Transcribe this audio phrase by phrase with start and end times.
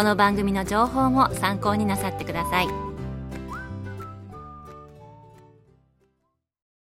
[0.00, 2.68] この番組の情報も参考になさってください。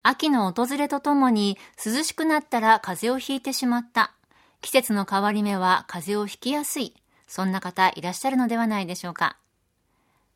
[0.04, 4.14] 秋の訪れとともに涼しくなったら風邪をひいてしまった。
[4.62, 6.94] 季節の変わり目は風邪をひきやすい。
[7.28, 9.36] そんな方いらっしゃるのではないでしょうか。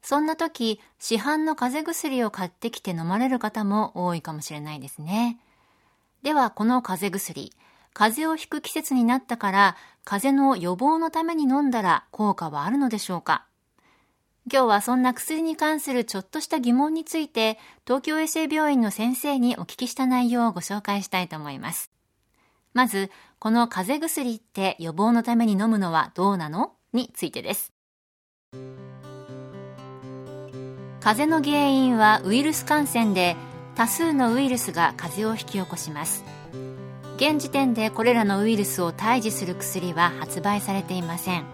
[0.02, 5.40] そんな時市販の風邪薬を買ってきて飲まれる方も多いかもしれないですね。
[6.22, 7.54] ではこの風邪薬、
[8.00, 13.48] 風邪をひく季節になったから風邪の予防のために飲んだら効果はあるのでしょうか？
[14.54, 21.90] 今日はそんな薬に関するちょっとした疑問について東京衛生病院の先生にお聞きした内容をご紹介したいと思います。
[22.76, 23.10] まず、
[23.40, 26.74] この風邪薬って予防のために飲むのはどうなの？
[26.94, 27.74] についてです。
[31.00, 33.36] 風邪の原因はウイルス感染で
[33.74, 36.24] 多数のウイルスが風邪を引き起こします
[37.18, 41.46] 現時点でこれらのウイルスを退治する薬は発売されていません。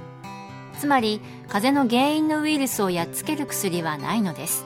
[0.77, 4.65] つまり風邪の原因のウイルスをやっつける薬はないのです。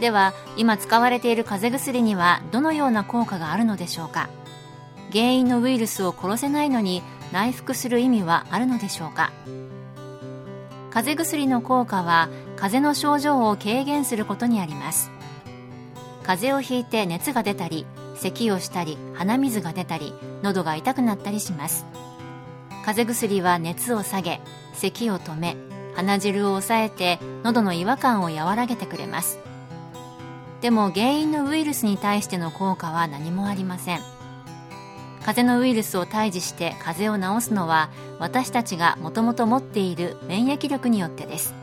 [0.00, 4.28] では今使われている風邪薬にはどのような効果があるのでしょうか？
[5.12, 7.02] 原因のウイルスを殺せないのに
[7.32, 9.30] 内服する意味はあるのでしょうか？
[10.90, 15.12] 風邪薬の効果は風邪の症状を軽減することにあります。
[16.24, 17.86] 風邪をひいて熱が出たり
[18.20, 21.86] 咳をしたり鼻水が出たり喉が痛くなったりします。
[22.84, 24.40] 風邪薬は熱を下げ
[24.74, 25.56] 咳を止め
[25.94, 29.38] 鼻汁を抑えて喉の違和感を和らげてくれます。
[30.60, 34.00] でも原因のウイルスに対しての効果は何もありません。
[35.24, 41.54] 風邪のウイルスを退治して風邪を治すのは私たちがもともと持っている免疫力によってです。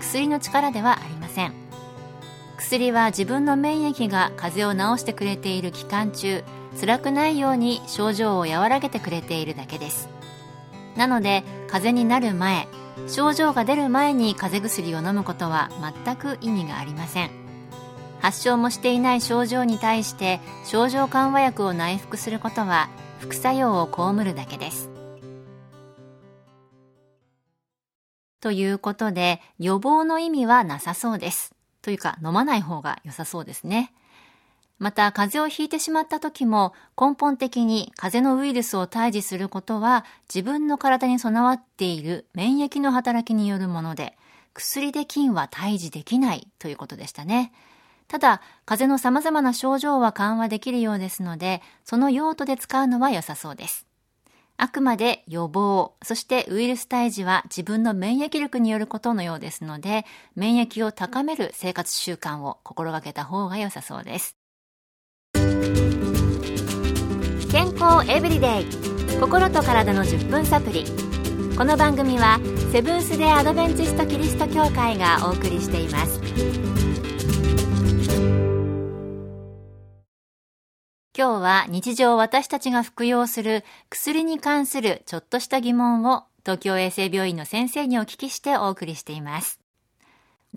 [0.00, 1.65] 薬の力ではありません。
[2.56, 6.42] 薬は自分の免疫が風邪を治してくれている期間中
[6.80, 10.08] 辛くないように症状を和らげてくれているだけです。
[10.96, 12.66] なので風邪になる前
[13.08, 15.70] 症状が出る前に風邪薬を飲むことは
[16.04, 17.30] 全く意味がありません。
[18.20, 22.88] 発症もしていない症状に対して症状緩和薬を内服することは
[23.20, 24.90] 副作用を被るだけです。
[28.40, 31.55] ということで予防の意味はなさそうです。
[31.86, 33.92] というか飲まない方が良さそうですね。
[34.80, 44.18] また、風邪をひいてしまった時も根本的に風邪のウイルスを退治することは自分の体に備わっている免疫の働きによるもので、
[44.52, 47.52] 薬で菌は退治できないということでしたね。
[48.08, 53.86] ただ、風邪の様々な症状は緩和できるようですので、その用途で使うのは良さそうです。
[54.58, 64.36] あくまで予防、そしてウイルス退治は自分の免疫力によることのようですので、免疫を高める生活習慣を心がけた方が良さそうです。
[67.50, 68.66] 健康エブリデイ。
[69.20, 70.84] 心と体の10分サプリ。
[71.56, 72.38] この番組は
[72.72, 76.65] セブンス・デ・アドベンチスト・キリスト教会がお送りしています。
[81.18, 89.58] 今日は日常私たちが服用する薬に関するちょっとした疑問を東京衛生病院の先生にお聞きしてお送りしています。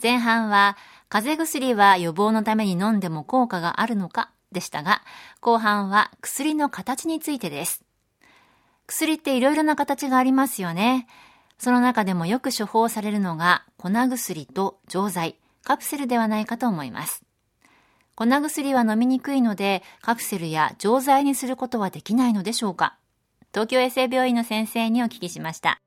[0.02, 0.76] 前半は
[1.08, 5.02] 風邪薬は予防のために飲んでも効果があるのかでしたが、
[5.40, 7.86] 後半は薬の形についてです。
[8.86, 11.08] 薬っていろいろな形がありますよね。
[11.58, 17.29] その中でもよく処方されるのが粉薬と錠剤、カプセルではないかと思います。
[18.20, 22.98] 粉薬は飲みにくいので、カプセルや錠剤にすることはできないのでしょうか？
[23.54, 25.80] 東京衛生病院の先生にお聞きしました。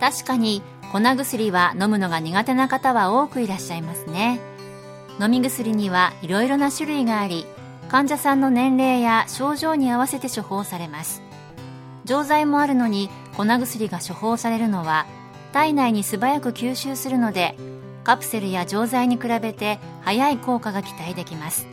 [0.00, 0.62] 確かに
[0.92, 4.40] 粉薬は飲むのが苦手な方は多くいらっしゃいますね。
[5.20, 7.44] 飲み薬にはいろいろな種類があり、
[7.90, 11.20] 患者さんの年齢や症状に合わせて処方されます。
[12.06, 15.04] 錠剤もあるのに粉薬が処方されるのは
[15.52, 17.56] 体内に素早く吸収するので
[18.04, 21.66] カプセルや錠剤に比べて早い効果が期待できます。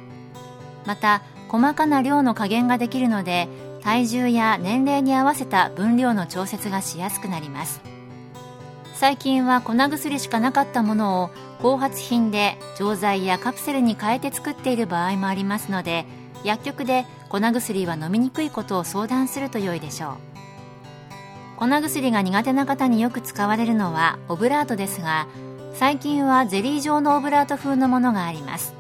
[0.86, 3.48] また細かな量の加減ができるので
[3.81, 7.81] 体重や年齢に合わせた分量の調節がしやすくなります。
[8.94, 11.30] 最近は粉薬しかなかったものを
[11.62, 16.06] 後発品で錠剤やカプセルに変えて作っている場合もありますので
[16.44, 20.14] 薬局で粉薬は飲みにくいことを相談すると良いでしょう。
[21.58, 25.28] 粉薬が苦手な方によく使われるのはオブラートですが
[25.80, 28.74] 最近はゼリー状のオブラート風のものがあります。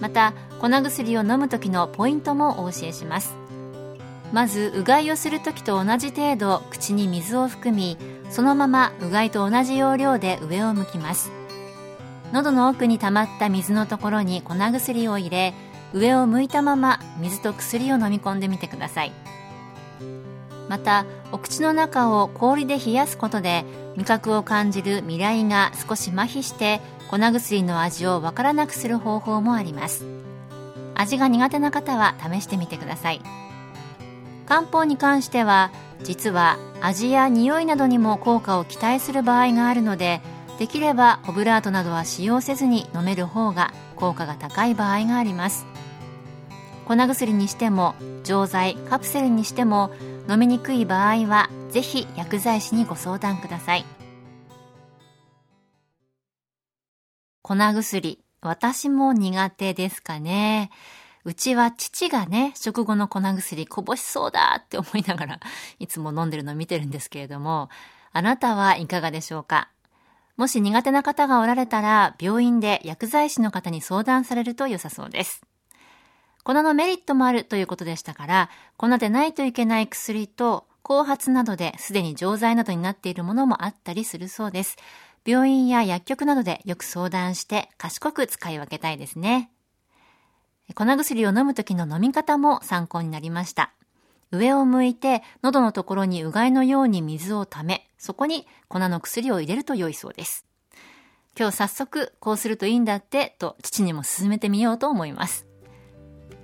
[0.00, 3.36] また粉薬を飲む時のポイントもお教えします。
[4.32, 7.96] まずうがいをする時と同じ程度口に水を含み
[8.28, 11.30] そのままうがいと同じ要領で上を向きます。
[12.32, 15.54] 喉の奥に溜まった水のところに粉薬を入れ
[15.92, 19.12] 上を向いたまま水と薬を飲み込んでみてください。
[20.68, 23.64] またお口の中を氷で冷やすことで
[23.96, 30.04] 味覚を感じる味蕾が少し麻痺して粉薬の味をわからなくする方法もあります。
[30.94, 33.20] 味が苦手な方は試してみてください。
[34.46, 35.70] 漢方に関しては
[36.02, 40.20] 実は味や匂いなどにも効果を期待する場合があるので
[40.58, 45.66] できればオブラートなどは使用せずに飲める方が効果が高い場合があります。
[46.86, 47.94] 粉薬にしても
[48.24, 49.90] 錠剤カプセルにしても
[50.28, 53.84] 飲みにくい場合はぜひ薬剤師にご相談ください。
[57.42, 60.70] 粉薬私も苦手ですかね。
[61.24, 65.40] うちは父がね、食後の粉薬こぼしそうだって思いながら
[65.78, 67.70] いつも飲んでるのを見てるんですけれども、
[68.12, 69.70] あなたはいかがでしょうか？
[70.36, 75.40] もし苦手な方がおられたら、病院で薬剤師の方に相談されると良さそうです。
[76.44, 84.76] 粉のメリットもあるということでしたから、粉でないといけない薬と、後発などですでに錠剤などになっているものもあったりするそうです。
[85.24, 89.50] 病院や薬局などでよく相談して賢く使い分けたいですね。
[90.74, 93.72] 粉薬を飲む時の飲み方も参考になりました。
[94.30, 100.44] 上を向いて喉のところにうがいのように水をため、そこに粉の薬を入れると良いそうです。
[101.38, 105.46] 今日早速こうするといいんだってと父にも勧めてみようと思います。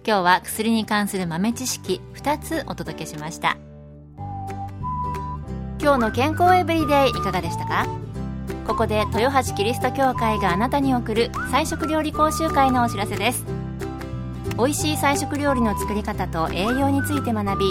[0.03, 3.59] 今日は薬に関する豆知識2つお届けしました。
[5.79, 7.87] 今日の健康エブリデイいかがでしたか？
[8.67, 13.45] ここで豊橋キリスト教会があなたに送る菜食料理講習会のお知らせです。
[14.57, 17.67] 美味しい菜食料理の作り方と栄養について学び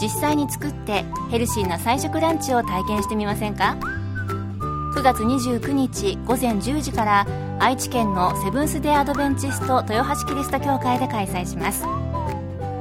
[0.00, 3.76] 実際に作ってヘルシーな菜食ランチを体験してみませんか？
[5.00, 7.26] 9月29日午前10時から
[7.58, 11.84] 愛知県のセブンス・デ・アドベンチスト豊橋キリスト教会で開催します。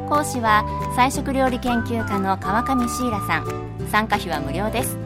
[0.09, 0.65] 講師は
[0.97, 3.87] 菜食料理研究家の川上シーラさん。
[3.89, 4.97] 参加費は無料です。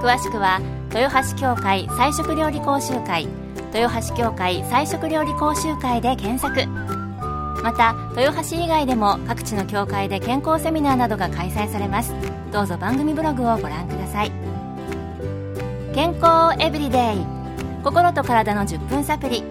[0.00, 0.60] 詳しくは
[0.94, 3.26] 豊橋教会菜食料理講習会
[3.74, 6.64] 豊橋教会菜食料理講習会で検索。
[7.60, 12.14] また豊橋以外でも各地の教会で健康セミナーなどが開催されます。
[12.52, 14.49] どうぞ番組ブログをご覧ください。
[15.92, 17.26] 健康エブリデイ。
[17.82, 19.42] 心と体の10分サプリ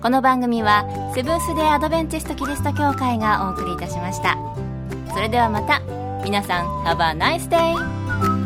[0.00, 0.84] この番組は
[1.14, 4.38] セブンス・デ・アドベンチスト・キリスト教会がお送りいたしました。
[5.12, 5.80] それではまた。
[6.22, 8.39] 皆さん Have a nice day!